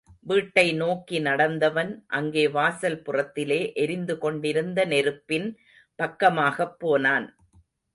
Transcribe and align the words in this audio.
வீட்டை 0.19 0.63
நோக்கி 0.73 1.17
நடந்தவன், 1.19 1.91
அங்கே 2.07 2.47
வாசல் 2.47 2.99
புறத்திலே 3.01 3.61
எரிந்து 3.73 4.17
கொண்டிருந்த 4.17 4.85
நெருப்பின் 4.85 5.47
பக்கமாகப்போனான். 5.99 7.27